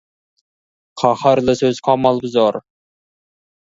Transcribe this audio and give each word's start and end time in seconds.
Қаһарлы 1.03 1.57
сөз 1.63 1.85
қамал 1.91 2.25
бұзар. 2.27 2.63